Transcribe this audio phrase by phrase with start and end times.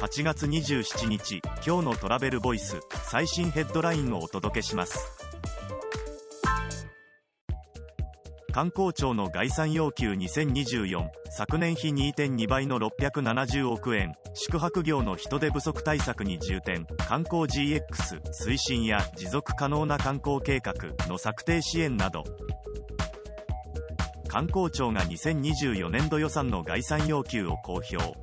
[0.00, 4.98] 8月27日今日のトラベルボイス最新ヘッドラインをお届けします。
[8.50, 20.72] 観光庁の概算要求2024昨年比2.2倍の670億円宿泊業の人手不足対策に重点観光 GX 推進や持続可能な観光計画
[21.08, 22.24] の策定支援など。
[24.28, 28.16] 観光庁が2024年度予算の概算要求を公表。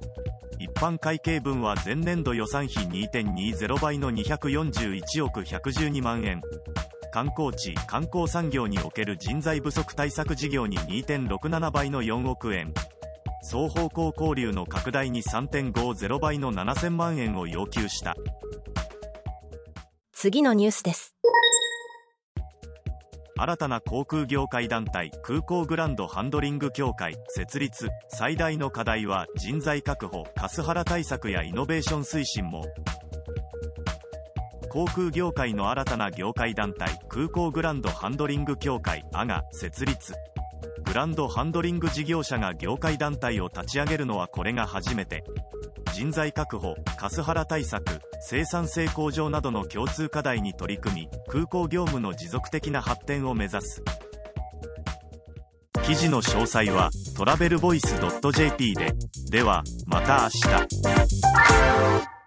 [0.60, 6.42] 一般会計分は前年度予算費2.20倍の241億112万円。
[7.12, 12.74] 観光地観光産業における人材不足対策事業に2.67倍の4億円。
[13.44, 18.16] 双方向交流の拡大に3.50倍の7000万円を要求した。
[20.12, 21.17] 次のニュースです。
[23.40, 32.66] 新たな航空業界団体空港グランドハンドリング協会設立最大の課題は人材確保カスハラ対策やイノベーション推進も
[34.70, 40.14] 航空業界の新たな業界団体空港グランドハンドリング協会 a が設立
[40.84, 45.24] グランドハンドリング事業者が業界団体を立ち上げるのはこれが初めて
[45.98, 53.84] 人材確保カスハラ対策生産性向上などの共通課題に取り組み空港業務の持続的な発展を目指す。
[55.88, 57.96] 記事の詳細はトラベルボイス
[58.32, 58.94] .jp で。
[59.32, 62.08] ではまた明日。